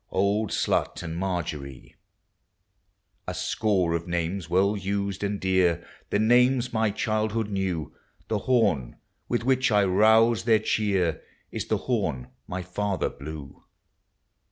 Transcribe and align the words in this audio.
Old 0.09 0.49
Slut 0.49 1.03
and 1.03 1.15
Margery, 1.15 1.95
A 3.27 3.35
score 3.35 3.93
of 3.93 4.07
names 4.07 4.49
well 4.49 4.75
used, 4.75 5.23
and 5.23 5.39
dear, 5.39 5.85
The 6.09 6.17
names 6.17 6.73
my 6.73 6.89
childhood 6.89 7.49
kne^: 7.49 7.91
The 8.27 8.39
horn, 8.39 8.95
with 9.29 9.43
which 9.43 9.71
I 9.71 9.83
rouse 9.83 10.45
their 10.45 10.57
cheer, 10.57 11.21
Is 11.51 11.67
the 11.67 11.77
horn 11.85 12.29
my 12.47 12.63
father 12.63 13.11
blew. 13.11 13.63